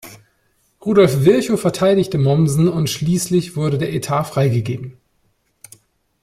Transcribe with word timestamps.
Rudolf 0.83 1.25
Virchow 1.25 1.57
verteidigte 1.61 2.17
Mommsen 2.17 2.67
und 2.67 2.89
schließlich 2.89 3.55
wurde 3.55 3.77
der 3.77 3.93
Etat 3.93 4.23
freigegeben. 4.23 4.97